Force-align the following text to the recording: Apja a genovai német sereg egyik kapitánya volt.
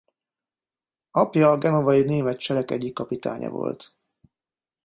Apja 1.11 1.49
a 1.51 1.57
genovai 1.57 2.03
német 2.03 2.39
sereg 2.39 2.71
egyik 2.71 2.93
kapitánya 2.93 3.49
volt. 3.49 3.97